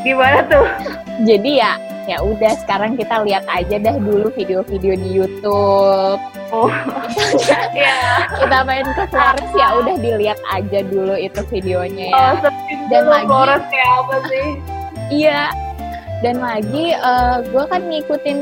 [0.00, 0.66] Gimana tuh?
[1.26, 1.74] Jadi ya
[2.08, 6.16] ya udah sekarang kita lihat aja dah dulu video-video di YouTube.
[6.48, 6.72] Oh,
[7.76, 8.24] ya.
[8.40, 12.16] kita main ke Flores ya udah dilihat aja dulu itu videonya ya.
[12.16, 12.32] Oh,
[12.88, 14.48] dan lagi Flores kayak apa sih?
[15.12, 15.52] iya.
[16.18, 18.40] Dan lagi uh, eh, gue kan ngikutin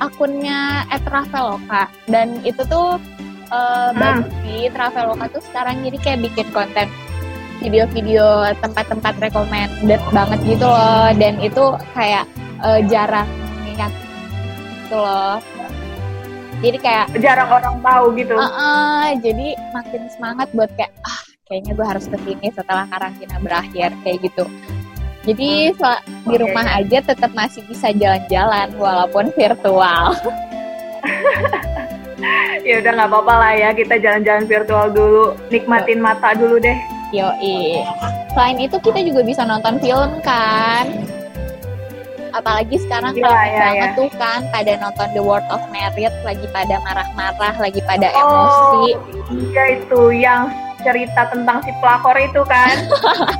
[0.00, 2.96] akunnya @traveloka dan itu tuh
[3.52, 3.98] uh, hmm.
[3.98, 6.86] bagus sih Traveloka tuh sekarang jadi kayak bikin konten
[7.64, 11.08] video-video tempat-tempat recommended banget gitu loh.
[11.16, 12.28] Dan itu kayak
[12.60, 13.26] uh, jarang
[13.64, 13.92] ingat
[14.84, 15.40] gitu loh.
[16.60, 18.36] Jadi kayak jarang orang tahu gitu.
[18.36, 23.36] Uh -uh, jadi makin semangat buat kayak ah kayaknya gue harus ke sini setelah karantina
[23.40, 24.44] berakhir kayak gitu.
[25.24, 26.28] Jadi hmm.
[26.28, 26.84] di rumah okay.
[26.84, 30.12] aja tetap masih bisa jalan-jalan walaupun virtual.
[32.64, 35.36] Ya udah nggak apa-apa lah ya kita jalan-jalan virtual dulu.
[35.52, 36.78] Nikmatin mata dulu deh
[37.14, 37.86] Yoi.
[38.34, 40.90] Selain itu kita juga bisa nonton film kan.
[42.34, 43.98] Apalagi sekarang ya, ya, banget ya.
[43.98, 48.86] tuh kan pada nonton The World of Merit lagi pada marah-marah, lagi pada oh, emosi.
[49.30, 50.50] Iya itu yang
[50.82, 52.74] cerita tentang si pelakor itu kan.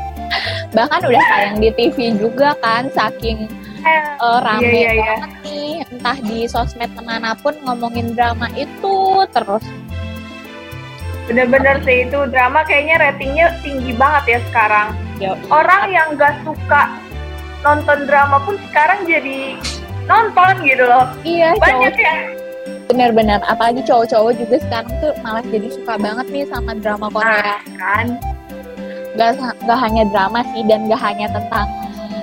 [0.78, 3.50] Bahkan udah tayang di TV juga kan, saking
[3.84, 5.04] Eh, uh, rame iya, iya, iya.
[5.20, 9.60] banget nih, entah di sosmed mana pun ngomongin drama itu terus.
[11.24, 14.88] Bener-bener sih itu drama kayaknya ratingnya tinggi banget ya sekarang.
[15.16, 16.90] Yo, Orang yang gak suka
[17.64, 19.56] nonton drama pun sekarang jadi
[20.04, 21.08] nonton gitu loh.
[21.24, 22.16] iya Banyak cowok ya.
[22.84, 27.56] bener-bener apalagi cowok-cowok juga sekarang tuh malah jadi suka banget nih sama drama Korea.
[27.80, 28.20] Kan?
[29.16, 31.64] Gak, gak hanya drama sih dan gak hanya tentang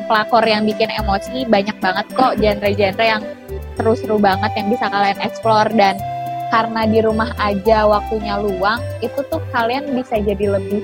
[0.05, 3.23] pelakor yang bikin emosi, banyak banget kok genre-genre yang
[3.79, 5.95] seru-seru banget yang bisa kalian explore dan
[6.51, 10.83] karena di rumah aja waktunya luang, itu tuh kalian bisa jadi lebih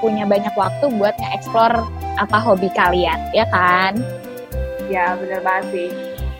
[0.00, 1.84] punya banyak waktu buat nge-explore
[2.16, 3.94] apa hobi kalian, ya kan?
[4.88, 5.90] Ya bener banget sih.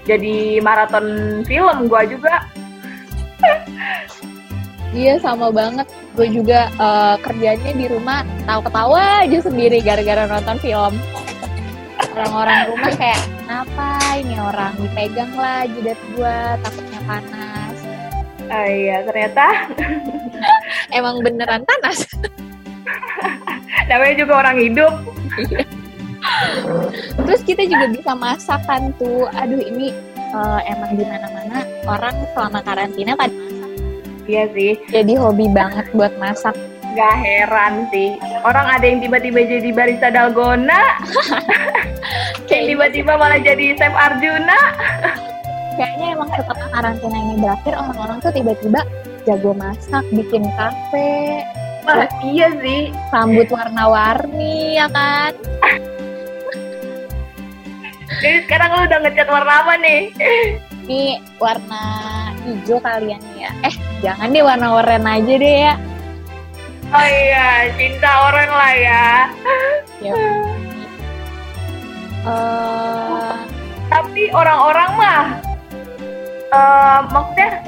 [0.05, 2.35] Jadi maraton film gua juga.
[4.95, 5.91] Iya sama banget.
[6.15, 10.95] Gue juga eh, kerjanya di rumah tahu-ketawa aja sendiri gara-gara nonton film.
[12.15, 13.91] Orang-orang rumah kayak kenapa
[14.23, 17.44] ini orang dipegang lah jidat gue takutnya panas.
[18.53, 19.47] Ah, iya ternyata
[20.99, 22.05] Emang beneran panas.
[23.91, 24.95] namanya juga orang hidup.
[27.25, 29.29] Terus kita juga bisa masak kan tuh.
[29.37, 33.71] Aduh ini eh, emang di mana-mana orang selama karantina pada masak.
[34.25, 34.73] Iya sih.
[34.89, 36.57] Jadi hobi banget buat masak.
[36.95, 38.15] Gak heran sih.
[38.47, 41.03] Orang ada yang tiba-tiba jadi barista dalgona,
[42.55, 44.61] yang tiba-tiba malah jadi chef Arjuna.
[45.77, 48.81] Kayaknya emang setelah karantina ini berakhir orang-orang tuh tiba-tiba
[49.25, 51.43] jago masak, bikin kafe,
[51.85, 52.93] Wah, iya sih.
[53.13, 55.33] rambut warna-warni ya kan?
[58.25, 60.03] Jadi sekarang lu udah ngecat warna apa nih?
[60.85, 61.03] Ini
[61.41, 61.83] warna
[62.45, 63.51] hijau kalian ya.
[63.65, 65.75] Eh, jangan deh warna oranye aja deh ya.
[66.95, 69.07] Oh iya, cinta orang lah ya.
[70.05, 70.15] Ya.
[72.25, 73.35] Eh,
[73.93, 75.44] Tapi orang-orang mah,
[77.11, 77.63] maksudnya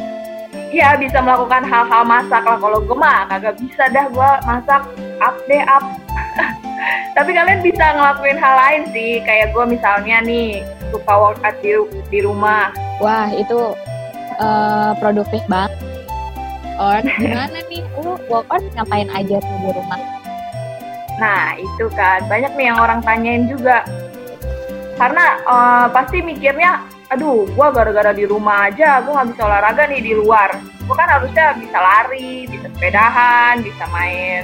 [0.75, 2.59] ya bisa melakukan hal-hal masak lah.
[2.59, 4.83] Kalau gue mah kagak bisa dah gue masak
[5.23, 5.85] up deh up.
[7.17, 10.61] Tapi kalian bisa ngelakuin hal lain sih, kayak gue misalnya nih
[10.93, 11.73] suka workout di,
[12.13, 12.71] di rumah.
[13.01, 13.73] wah, itu
[14.37, 15.73] eh, produktif banget.
[16.77, 17.83] Or gimana nih?
[18.05, 20.01] Lu workout ngapain aja tuh di rumah?
[21.17, 23.81] Nah itu kan banyak nih yang orang tanyain juga.
[25.01, 30.01] Karena eh, pasti mikirnya, aduh, gua gara-gara di rumah aja, gua nggak bisa olahraga nih
[30.01, 30.51] di luar.
[30.85, 34.43] Gua kan harusnya bisa lari, bisa sepedahan, bisa main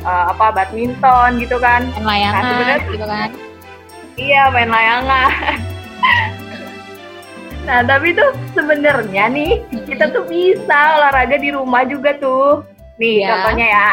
[0.00, 1.84] eh, apa badminton gitu kan.
[1.94, 3.28] Main layangan Nah, sebenarnya- gitu kan?
[4.16, 5.30] Iya main layangan.
[7.60, 9.52] nah tapi tuh sebenarnya nih
[9.84, 12.64] kita tuh bisa olahraga di rumah juga tuh.
[12.96, 13.28] Nih Iya.
[13.32, 13.88] contohnya ya,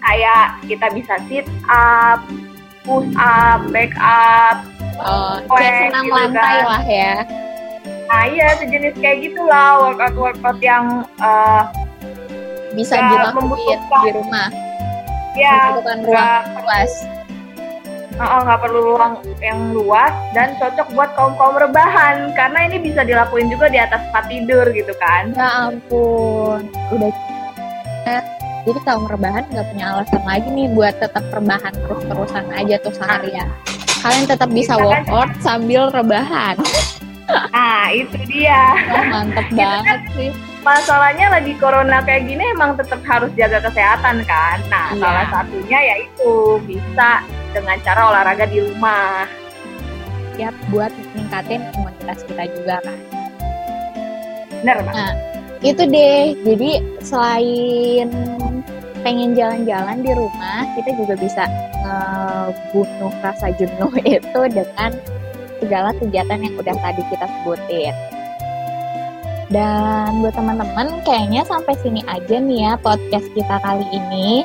[0.00, 2.20] kayak kita bisa sit up,
[2.86, 4.62] push up, back up.
[4.96, 6.64] Oh, Plank kayak senam gitu lantai kan.
[6.64, 7.14] lah ya.
[8.06, 10.84] Nah iya sejenis kayak gitulah workout workout yang
[11.18, 11.62] eh,
[12.72, 14.48] Bisa Ya, membutuhkan- di rumah.
[15.34, 16.92] ya Membutuhkan ruang luas.
[18.14, 23.00] eh, nggak perlu ruang yang luas dan cocok buat kaum kaum rebahan karena ini bisa
[23.00, 25.32] dilakuin juga di atas tempat tidur gitu kan.
[25.32, 27.12] Ya ampun, udah
[28.06, 28.22] Eh,
[28.66, 33.48] jadi kaum rebahan nggak punya alasan lagi nih buat tetap rebahan terus-terusan aja tuh seharian.
[34.02, 34.86] Kalian tetap bisa Bisa kan?
[35.06, 36.56] workout sambil rebahan.
[37.26, 38.74] Nah itu dia.
[38.86, 40.30] Wah, mantep banget sih.
[40.62, 44.58] Masalahnya lagi corona kayak gini emang tetap harus jaga kesehatan kan.
[44.66, 45.02] Nah Iya.
[45.02, 47.22] salah satunya yaitu bisa
[47.54, 49.26] dengan cara olahraga di rumah.
[50.34, 52.98] Ya buat meningkatin imunitas kita juga kan.
[54.62, 55.14] Bener Mbak?
[55.62, 56.34] Itu deh.
[56.44, 58.10] Jadi selain
[59.06, 61.46] pengen jalan-jalan di rumah, kita juga bisa
[61.86, 64.90] ngebunuh rasa jenuh itu dengan
[65.62, 67.94] segala kegiatan yang udah tadi kita sebutin.
[69.46, 74.42] Dan buat teman-teman, kayaknya sampai sini aja nih ya podcast kita kali ini.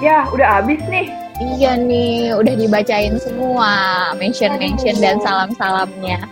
[0.00, 1.12] Ya udah habis nih.
[1.38, 3.70] Iya nih, udah dibacain semua
[4.16, 6.24] mention-mention dan salam-salamnya.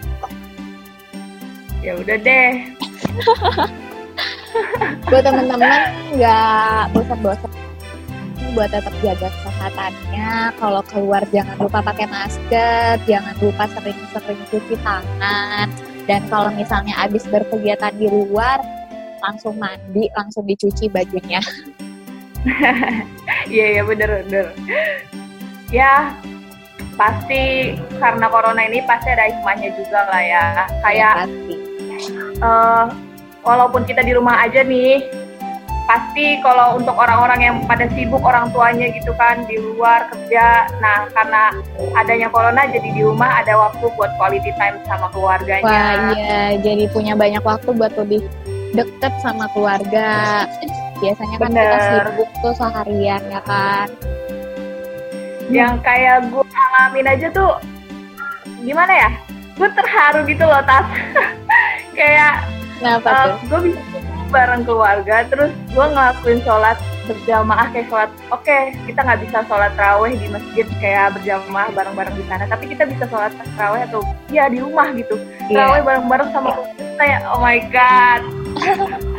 [1.85, 2.65] Ya udah deh.
[5.09, 5.81] buat teman-teman
[6.17, 7.53] nggak bosan-bosan.
[8.55, 10.31] Buat tetap jaga kesehatannya.
[10.57, 12.97] Kalau keluar jangan lupa pakai masker.
[13.05, 15.69] Jangan lupa sering-sering cuci tangan.
[16.07, 18.63] Dan kalau misalnya habis berkegiatan di luar
[19.21, 21.43] langsung mandi langsung dicuci bajunya.
[23.51, 24.47] Iya iya bener bener.
[25.75, 26.15] Ya
[26.95, 30.45] pasti karena corona ini pasti ada hikmahnya juga lah ya.
[30.81, 31.55] Kayak pasti.
[32.39, 32.85] eh,
[33.47, 35.07] walaupun kita di rumah aja nih,
[35.87, 41.07] pasti kalau untuk orang-orang yang pada sibuk orang tuanya gitu kan di luar kerja nah
[41.15, 41.55] karena
[41.95, 45.63] adanya corona jadi di rumah ada waktu buat quality time sama keluarganya.
[45.63, 48.27] Wah iya jadi punya banyak waktu buat lebih
[48.75, 50.45] deket sama keluarga.
[50.99, 52.07] Biasanya kan kita Bener.
[52.11, 53.87] sibuk tuh seharian ya kan?
[55.47, 57.63] Yang kayak gue alamin aja tuh
[58.67, 59.11] gimana ya?
[59.55, 60.85] Gue terharu gitu loh tas.
[61.97, 62.45] Kayak
[62.79, 63.37] kenapa uh, tuh?
[63.49, 63.81] gue bisa
[64.31, 70.13] bareng keluarga terus gue ngelakuin sholat berjamaah kayak sholat oke kita nggak bisa sholat raweh
[70.19, 74.59] di masjid kayak berjamaah bareng-bareng di sana tapi kita bisa sholat raweh atau ya di
[74.59, 75.15] rumah gitu.
[75.47, 75.71] Iya.
[75.71, 78.23] raweh bareng-bareng sama keluarga kita ya oh my god.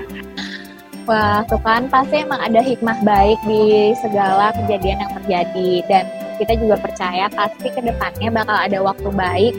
[1.08, 6.04] Wah, tuh kan pasti emang ada hikmah baik di segala kejadian yang terjadi dan
[6.36, 9.54] kita juga percaya pasti ke depannya bakal ada waktu baik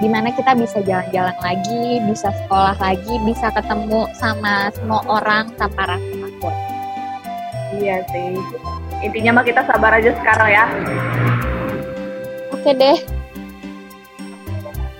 [0.00, 5.94] di mana kita bisa jalan-jalan lagi, bisa sekolah lagi, bisa ketemu sama semua orang tanpa
[5.94, 6.54] rasa takut.
[7.78, 8.34] iya sih.
[9.04, 10.66] Intinya mah kita sabar aja sekarang ya.
[12.52, 12.98] Oke deh,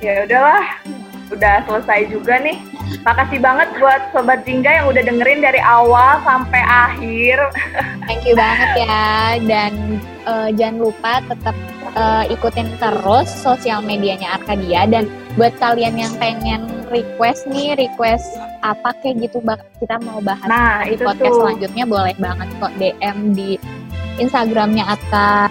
[0.04, 0.64] ya udahlah.
[1.30, 2.69] Udah selesai juga nih
[3.02, 7.38] makasih banget buat sobat jingga yang udah dengerin dari awal sampai akhir.
[8.08, 9.38] Thank you banget ya.
[9.44, 11.56] Dan eh, jangan lupa tetap
[11.94, 15.06] eh, ikutin terus sosial medianya Arkadia dan
[15.38, 18.34] buat kalian yang pengen request nih request
[18.66, 21.40] apa kayak gitu bak kita mau bahas nah di itu podcast tuh.
[21.46, 23.54] selanjutnya boleh banget kok DM di
[24.20, 25.48] Instagramnya Atka.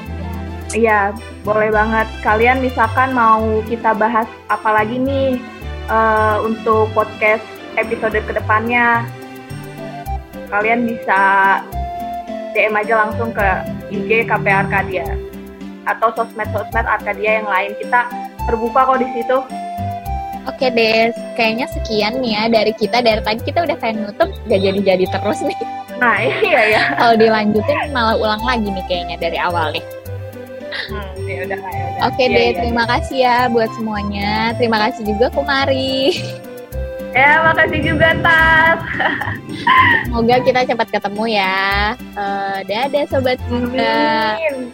[0.77, 2.05] Iya, boleh banget.
[2.21, 5.41] Kalian misalkan mau kita bahas apa lagi nih
[5.89, 7.43] eh, untuk podcast
[7.75, 9.03] episode ke depannya,
[10.53, 11.19] kalian bisa
[12.53, 13.47] DM aja langsung ke
[13.89, 15.05] IG KP Arkadia
[15.89, 17.73] atau sosmed-sosmed Arkadia yang lain.
[17.77, 18.09] Kita
[18.45, 19.37] terbuka kok di situ.
[20.47, 23.05] Oke deh, kayaknya sekian nih ya dari kita.
[23.05, 25.59] Dari tadi kita udah pengen nutup, gak jadi-jadi terus nih.
[25.99, 26.15] Nah,
[26.47, 26.81] iya ya.
[26.97, 29.85] Kalau dilanjutin malah ulang lagi nih kayaknya dari awal nih.
[30.69, 32.01] Hmm, ya udah, ya udah.
[32.09, 34.31] Oke Iya, deh, iya, terima kasih ya buat semuanya.
[34.57, 36.17] Terima kasih juga Kumari.
[37.09, 38.79] Ya, makasih juga Tas.
[40.09, 41.97] Semoga kita cepat ketemu ya.
[41.97, 43.37] Eh, dadah sobat.
[43.49, 44.69] Amin.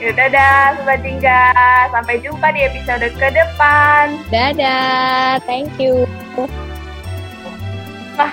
[0.00, 1.52] Ya dadah Sobat Jingga.
[1.92, 4.16] Sampai jumpa di episode ke depan.
[4.32, 6.08] Dadah, thank you.
[8.16, 8.32] Wah.